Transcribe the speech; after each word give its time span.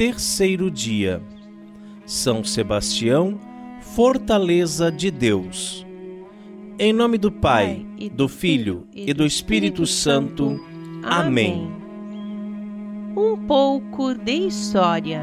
Terceiro 0.00 0.70
dia. 0.70 1.20
São 2.06 2.42
Sebastião, 2.42 3.38
fortaleza 3.82 4.90
de 4.90 5.10
Deus. 5.10 5.86
Em 6.78 6.90
nome 6.90 7.18
do 7.18 7.30
Pai, 7.30 7.86
do 8.14 8.26
Filho 8.26 8.86
e 8.94 9.12
do 9.12 9.26
Espírito 9.26 9.86
Santo. 9.86 10.58
Amém. 11.02 11.70
Um 13.14 13.36
pouco 13.46 14.14
de 14.14 14.46
história. 14.46 15.22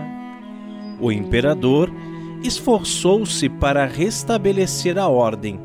O 1.01 1.11
imperador 1.11 1.91
esforçou-se 2.43 3.49
para 3.49 3.83
restabelecer 3.83 4.99
a 4.99 5.07
ordem 5.07 5.59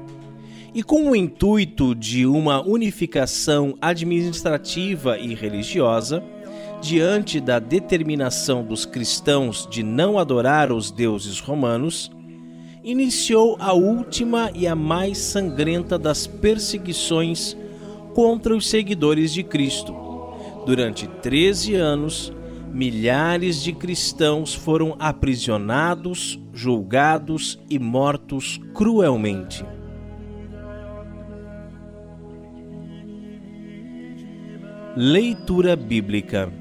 e, 0.75 0.83
com 0.83 1.11
o 1.11 1.15
intuito 1.15 1.95
de 1.95 2.25
uma 2.25 2.67
unificação 2.67 3.75
administrativa 3.79 5.19
e 5.19 5.35
religiosa, 5.35 6.25
diante 6.83 7.41
da 7.41 7.61
determinação 7.61 8.65
dos 8.65 8.85
cristãos 8.85 9.69
de 9.71 9.85
não 9.85 10.19
adorar 10.19 10.73
os 10.73 10.91
deuses 10.91 11.39
romanos, 11.39 12.11
iniciou 12.83 13.57
a 13.61 13.73
última 13.73 14.51
e 14.53 14.67
a 14.67 14.75
mais 14.75 15.17
sangrenta 15.19 15.97
das 15.97 16.27
perseguições 16.27 17.57
contra 18.15 18.55
os 18.55 18.69
seguidores 18.69 19.33
de 19.33 19.45
Cristo. 19.45 19.95
Durante 20.67 21.07
13 21.07 21.77
anos, 21.77 22.33
milhares 22.73 23.63
de 23.63 23.73
cristãos 23.73 24.53
foram 24.53 24.97
aprisionados, 24.99 26.41
julgados 26.53 27.61
e 27.71 27.79
mortos 27.79 28.61
cruelmente. 28.75 29.65
Leitura 34.97 35.77
Bíblica 35.77 36.53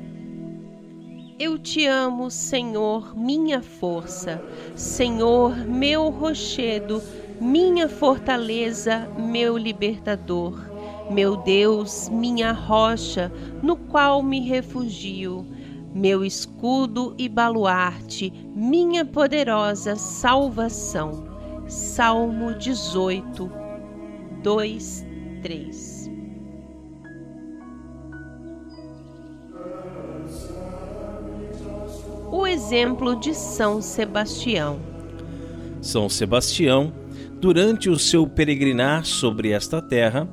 Eu 1.44 1.58
te 1.58 1.88
amo, 1.88 2.30
Senhor, 2.30 3.18
minha 3.18 3.64
força, 3.64 4.40
Senhor, 4.76 5.58
meu 5.66 6.12
rochedo, 6.12 7.02
minha 7.40 7.90
fortaleza, 7.90 9.10
meu 9.18 9.58
libertador, 9.58 10.54
meu 11.10 11.36
Deus, 11.38 12.08
minha 12.10 12.52
rocha, 12.52 13.32
no 13.64 13.76
qual 13.76 14.22
me 14.22 14.40
refugio 14.42 15.44
meu 15.96 16.24
escudo 16.24 17.16
e 17.18 17.28
baluarte, 17.28 18.32
minha 18.56 19.04
poderosa 19.04 19.96
salvação. 19.96 21.26
Salmo 21.68 22.54
18, 22.54 23.52
2, 24.44 25.06
3. 25.42 26.01
Exemplo 32.62 33.16
de 33.16 33.34
São 33.34 33.82
Sebastião. 33.82 34.80
São 35.82 36.08
Sebastião, 36.08 36.94
durante 37.40 37.90
o 37.90 37.98
seu 37.98 38.28
peregrinar 38.28 39.06
sobre 39.06 39.52
esta 39.52 39.82
terra, 39.82 40.30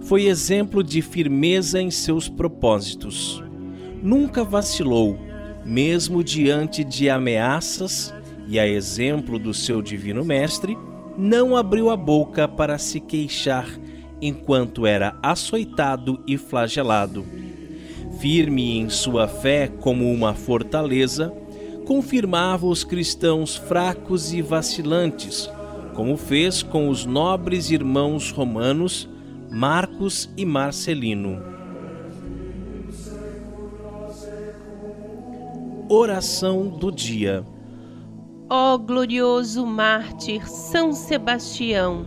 foi 0.00 0.24
exemplo 0.24 0.82
de 0.82 1.00
firmeza 1.00 1.80
em 1.80 1.90
seus 1.90 2.28
propósitos 2.28 3.42
nunca 4.02 4.44
vacilou, 4.44 5.18
mesmo 5.64 6.22
diante 6.22 6.84
de 6.84 7.10
ameaças, 7.10 8.14
e 8.46 8.58
a 8.58 8.66
exemplo 8.66 9.38
do 9.38 9.52
seu 9.52 9.82
divino 9.82 10.24
mestre, 10.24 10.76
não 11.16 11.56
abriu 11.56 11.90
a 11.90 11.96
boca 11.96 12.48
para 12.48 12.78
se 12.78 13.00
queixar 13.00 13.68
enquanto 14.20 14.86
era 14.86 15.16
açoitado 15.22 16.22
e 16.26 16.38
flagelado. 16.38 17.24
Firme 18.18 18.78
em 18.78 18.88
sua 18.88 19.28
fé 19.28 19.68
como 19.68 20.10
uma 20.10 20.34
fortaleza, 20.34 21.32
confirmava 21.88 22.66
os 22.66 22.84
cristãos 22.84 23.56
fracos 23.56 24.34
e 24.34 24.42
vacilantes, 24.42 25.50
como 25.94 26.18
fez 26.18 26.62
com 26.62 26.90
os 26.90 27.06
nobres 27.06 27.70
irmãos 27.70 28.30
romanos 28.30 29.08
Marcos 29.50 30.28
e 30.36 30.44
Marcelino. 30.44 31.42
Oração 35.88 36.68
do 36.68 36.92
dia. 36.92 37.42
Ó 38.50 38.76
glorioso 38.76 39.64
mártir 39.64 40.46
São 40.46 40.92
Sebastião, 40.92 42.04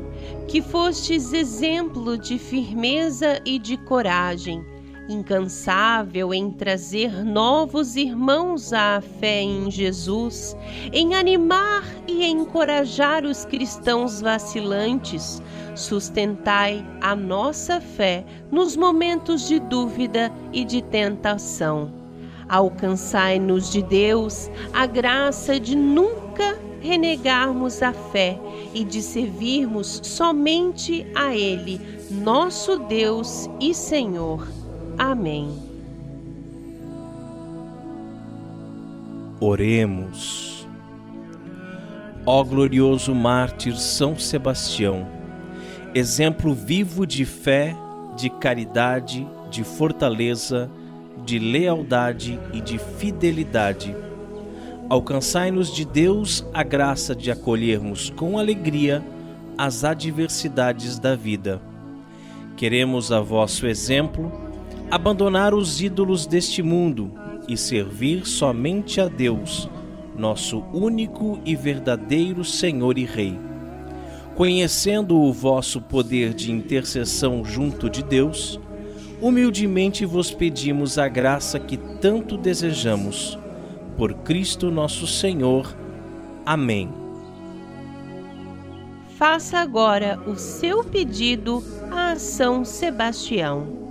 que 0.47 0.61
fostes 0.61 1.33
exemplo 1.33 2.19
de 2.19 2.37
firmeza 2.37 3.41
e 3.43 3.57
de 3.57 3.77
coragem, 3.77 4.63
incansável 5.09 6.33
em 6.33 6.51
trazer 6.51 7.23
novos 7.23 7.95
irmãos 7.95 8.71
à 8.73 9.01
fé 9.19 9.41
em 9.41 9.69
Jesus, 9.69 10.55
em 10.93 11.15
animar 11.15 11.83
e 12.07 12.25
encorajar 12.25 13.25
os 13.25 13.45
cristãos 13.45 14.21
vacilantes, 14.21 15.41
sustentai 15.75 16.85
a 17.01 17.15
nossa 17.15 17.81
fé 17.81 18.25
nos 18.51 18.75
momentos 18.75 19.47
de 19.47 19.59
dúvida 19.59 20.31
e 20.51 20.63
de 20.63 20.81
tentação 20.81 22.01
Alcançai-nos 22.51 23.71
de 23.71 23.81
Deus 23.81 24.51
a 24.73 24.85
graça 24.85 25.57
de 25.57 25.73
nunca 25.73 26.59
renegarmos 26.81 27.81
a 27.81 27.93
fé 27.93 28.37
e 28.73 28.83
de 28.83 29.01
servirmos 29.01 30.01
somente 30.03 31.07
a 31.15 31.33
Ele, 31.33 31.79
nosso 32.09 32.77
Deus 32.77 33.49
e 33.61 33.73
Senhor. 33.73 34.60
Amém. 35.01 35.49
Oremos. 39.39 40.67
Ó 42.23 42.43
glorioso 42.43 43.15
mártir 43.15 43.75
São 43.77 44.15
Sebastião, 44.19 45.07
exemplo 45.95 46.53
vivo 46.53 47.07
de 47.07 47.25
fé, 47.25 47.75
de 48.15 48.29
caridade, 48.29 49.27
de 49.49 49.63
fortaleza, 49.63 50.69
de 51.25 51.39
lealdade 51.39 52.39
e 52.53 52.61
de 52.61 52.77
fidelidade. 52.77 53.95
Alcançai-nos 54.87 55.73
de 55.73 55.83
Deus 55.83 56.45
a 56.53 56.61
graça 56.61 57.15
de 57.15 57.31
acolhermos 57.31 58.11
com 58.11 58.37
alegria 58.37 59.03
as 59.57 59.83
adversidades 59.83 60.99
da 60.99 61.15
vida. 61.15 61.59
Queremos, 62.55 63.11
a 63.11 63.19
vosso 63.19 63.65
exemplo, 63.65 64.50
abandonar 64.91 65.53
os 65.53 65.81
ídolos 65.81 66.27
deste 66.27 66.61
mundo 66.61 67.13
e 67.47 67.55
servir 67.55 68.27
somente 68.27 68.99
a 68.99 69.07
Deus, 69.07 69.69
nosso 70.17 70.65
único 70.73 71.39
e 71.45 71.55
verdadeiro 71.55 72.43
Senhor 72.43 72.97
e 72.97 73.05
Rei. 73.05 73.39
Conhecendo 74.35 75.17
o 75.17 75.31
vosso 75.31 75.79
poder 75.79 76.33
de 76.33 76.51
intercessão 76.51 77.45
junto 77.45 77.89
de 77.89 78.03
Deus, 78.03 78.59
humildemente 79.21 80.05
vos 80.05 80.29
pedimos 80.29 80.97
a 80.97 81.07
graça 81.07 81.57
que 81.57 81.77
tanto 81.77 82.35
desejamos. 82.35 83.39
Por 83.95 84.13
Cristo 84.13 84.69
nosso 84.69 85.07
Senhor. 85.07 85.73
Amém. 86.45 86.89
Faça 89.15 89.59
agora 89.59 90.19
o 90.27 90.35
seu 90.35 90.83
pedido 90.83 91.63
a 91.91 92.15
São 92.17 92.65
Sebastião. 92.65 93.90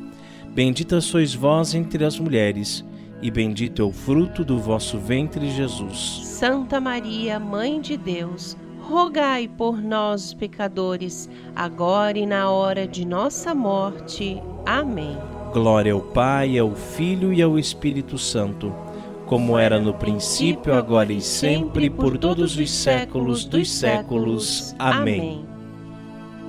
Bendita 0.53 0.99
sois 0.99 1.33
vós 1.33 1.73
entre 1.73 2.03
as 2.03 2.19
mulheres 2.19 2.85
e 3.21 3.29
bendito 3.29 3.81
é 3.81 3.85
o 3.85 3.91
fruto 3.91 4.43
do 4.43 4.57
vosso 4.57 4.97
ventre, 4.97 5.49
Jesus. 5.51 6.21
Santa 6.23 6.81
Maria, 6.81 7.39
Mãe 7.39 7.79
de 7.79 7.95
Deus, 7.95 8.57
rogai 8.81 9.47
por 9.47 9.79
nós, 9.79 10.33
pecadores, 10.33 11.29
agora 11.55 12.17
e 12.17 12.25
na 12.25 12.49
hora 12.49 12.87
de 12.87 13.05
nossa 13.05 13.53
morte. 13.53 14.41
Amém. 14.65 15.15
Glória 15.53 15.93
ao 15.93 16.01
Pai, 16.01 16.57
ao 16.57 16.73
Filho 16.73 17.31
e 17.31 17.41
ao 17.41 17.59
Espírito 17.59 18.17
Santo 18.17 18.73
como 19.31 19.57
era 19.57 19.79
no 19.79 19.93
princípio, 19.93 20.73
agora 20.73 21.13
e 21.13 21.21
sempre, 21.21 21.89
por 21.89 22.17
todos 22.17 22.57
os 22.57 22.69
séculos 22.69 23.45
dos 23.45 23.71
séculos. 23.71 24.75
Amém. 24.77 25.45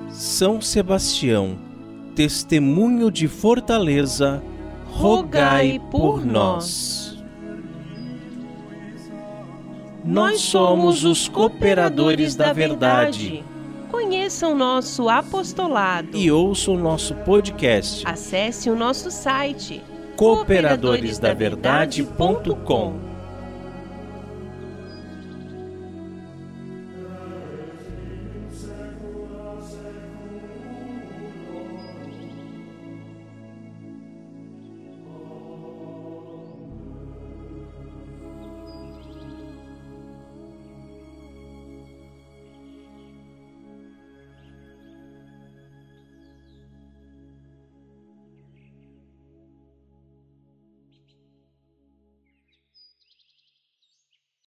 São 0.09 0.59
Sebastião, 0.59 1.57
testemunho 2.15 3.11
de 3.11 3.27
fortaleza, 3.27 4.41
rogai 4.87 5.79
por 5.91 6.25
nós. 6.25 7.21
Nós 10.03 10.41
somos 10.41 11.05
os 11.05 11.27
cooperadores 11.27 12.35
da 12.35 12.51
verdade. 12.51 13.43
Conheça 13.89 14.47
o 14.47 14.55
nosso 14.55 15.07
apostolado 15.07 16.17
E 16.17 16.31
ouça 16.31 16.71
o 16.71 16.77
nosso 16.77 17.13
podcast 17.17 18.01
Acesse 18.07 18.67
o 18.67 18.75
nosso 18.75 19.11
site 19.11 19.83
cooperadoresdaverdade.com. 20.15 23.12